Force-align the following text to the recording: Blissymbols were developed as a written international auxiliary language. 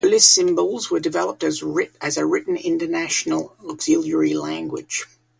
Blissymbols 0.01 0.89
were 0.89 0.99
developed 0.99 1.43
as 1.43 2.17
a 2.17 2.25
written 2.25 2.55
international 2.55 3.55
auxiliary 3.69 4.33
language. 4.33 5.05